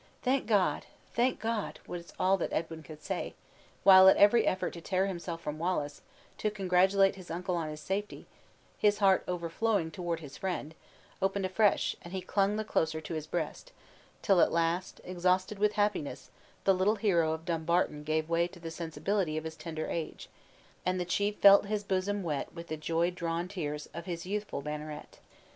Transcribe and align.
"Thank 0.23 0.47
God! 0.47 0.87
thank 1.13 1.39
God!" 1.39 1.79
was 1.85 2.11
all 2.17 2.35
that 2.37 2.51
Edwin 2.51 2.81
could 2.81 3.03
say; 3.03 3.35
while, 3.83 4.07
at 4.07 4.17
every 4.17 4.47
effort 4.47 4.71
to 4.73 4.81
tear 4.81 5.05
himself 5.05 5.41
from 5.41 5.59
Wallace, 5.59 6.01
to 6.39 6.49
congratulate 6.49 7.17
his 7.17 7.29
uncle 7.29 7.55
on 7.55 7.69
his 7.69 7.81
safety, 7.81 8.25
his 8.79 8.97
heart 8.97 9.23
overflowing 9.27 9.91
toward 9.91 10.19
his 10.19 10.37
friend, 10.39 10.73
opened 11.21 11.45
afresh, 11.45 11.95
and 12.01 12.13
he 12.13 12.21
clung 12.23 12.55
the 12.55 12.63
closer 12.65 12.99
to 12.99 13.13
his 13.13 13.27
breast; 13.27 13.71
till 14.23 14.41
at 14.41 14.51
last, 14.51 15.01
exhausted 15.03 15.59
with 15.59 15.73
happiness, 15.73 16.31
the 16.63 16.73
little 16.73 16.95
hero 16.95 17.31
of 17.33 17.45
Dumbarton 17.45 18.03
gave 18.03 18.27
way 18.27 18.47
to 18.47 18.59
the 18.59 18.71
sensibility 18.71 19.37
of 19.37 19.43
his 19.43 19.55
tender 19.55 19.85
age, 19.87 20.29
and 20.83 20.99
the 20.99 21.05
chief 21.05 21.37
felt 21.37 21.67
his 21.67 21.83
bosom 21.83 22.23
wet 22.23 22.51
with 22.55 22.69
the 22.69 22.75
joy 22.75 23.11
drawn 23.11 23.47
tears 23.47 23.87
of 23.93 24.05
his 24.07 24.25
youthful 24.25 24.63
banneret. 24.63 25.19